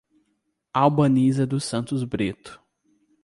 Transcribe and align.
Albaniza 0.73 1.45
dos 1.45 1.63
Santos 1.63 2.03
Brito 2.03 2.59